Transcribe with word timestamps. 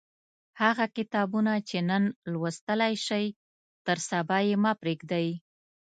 هغه 0.61 0.85
کتابونه 0.97 1.53
چې 1.69 1.77
نن 1.89 2.03
لوستلای 2.31 2.93
شئ 3.05 3.25
تر 3.85 3.97
سبا 4.09 4.37
یې 4.47 4.55
مه 4.63 4.71
پریږدئ. 4.81 5.27